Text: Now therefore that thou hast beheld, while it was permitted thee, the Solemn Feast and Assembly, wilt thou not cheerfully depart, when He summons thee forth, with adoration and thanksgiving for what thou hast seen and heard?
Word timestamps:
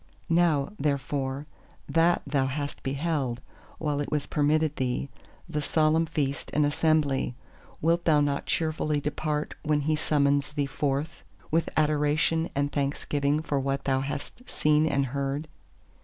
Now 0.29 0.71
therefore 0.79 1.45
that 1.87 2.23
thou 2.25 2.47
hast 2.47 2.81
beheld, 2.81 3.39
while 3.77 3.99
it 4.01 4.11
was 4.11 4.25
permitted 4.25 4.77
thee, 4.77 5.09
the 5.47 5.61
Solemn 5.61 6.07
Feast 6.07 6.49
and 6.55 6.65
Assembly, 6.65 7.35
wilt 7.81 8.05
thou 8.05 8.19
not 8.19 8.47
cheerfully 8.47 8.99
depart, 8.99 9.53
when 9.61 9.81
He 9.81 9.95
summons 9.95 10.53
thee 10.53 10.65
forth, 10.65 11.21
with 11.51 11.69
adoration 11.77 12.49
and 12.55 12.71
thanksgiving 12.71 13.43
for 13.43 13.59
what 13.59 13.83
thou 13.83 13.99
hast 14.01 14.49
seen 14.49 14.87
and 14.87 15.05
heard? 15.05 15.47